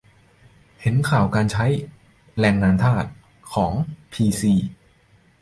[0.81, 1.65] เห็นข่าวการใช้
[2.39, 3.05] "แรงงานทาส"
[3.53, 3.73] ของ
[4.11, 4.53] พีซี